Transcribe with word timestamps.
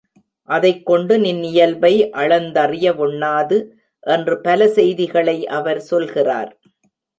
அதைக் 0.49 0.85
கொண்டு 0.85 1.19
நின் 1.19 1.43
இயல்பை 1.43 1.91
அளந்தறிய 2.13 2.95
வொண்ணாது 2.95 3.59
என்று 4.07 4.41
பல 4.41 4.67
செய்திகளை 4.67 5.47
அவர் 5.47 5.81
சொல்கிறார். 5.81 6.51